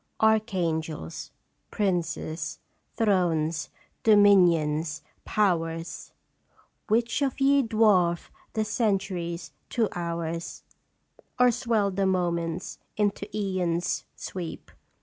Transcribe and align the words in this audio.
Archangels, 0.19 1.29
princes, 1.69 2.57
thrones, 2.95 3.69
dominions, 4.01 5.03
powers! 5.25 6.11
Which 6.87 7.21
of 7.21 7.39
ye 7.39 7.61
dwarf 7.61 8.31
the 8.53 8.65
centuries 8.65 9.51
to 9.69 9.87
hours, 9.93 10.63
Or 11.39 11.51
swell 11.51 11.91
the 11.91 12.07
moments 12.07 12.79
into 12.97 13.29
eons' 13.37 14.05
sweep? 14.15 14.71